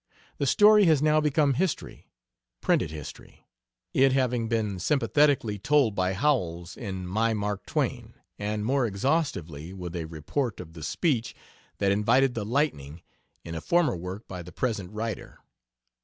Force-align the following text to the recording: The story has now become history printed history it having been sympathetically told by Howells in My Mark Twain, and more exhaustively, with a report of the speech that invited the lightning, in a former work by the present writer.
The 0.39 0.47
story 0.47 0.85
has 0.85 1.03
now 1.03 1.21
become 1.21 1.53
history 1.53 2.09
printed 2.59 2.89
history 2.89 3.45
it 3.93 4.13
having 4.13 4.47
been 4.47 4.79
sympathetically 4.79 5.59
told 5.59 5.93
by 5.93 6.13
Howells 6.13 6.75
in 6.75 7.05
My 7.05 7.35
Mark 7.35 7.67
Twain, 7.67 8.15
and 8.39 8.65
more 8.65 8.87
exhaustively, 8.87 9.73
with 9.73 9.95
a 9.95 10.05
report 10.05 10.59
of 10.59 10.73
the 10.73 10.81
speech 10.81 11.35
that 11.77 11.91
invited 11.91 12.33
the 12.33 12.43
lightning, 12.45 13.03
in 13.43 13.53
a 13.53 13.61
former 13.61 13.95
work 13.95 14.27
by 14.27 14.41
the 14.41 14.51
present 14.51 14.91
writer. 14.91 15.37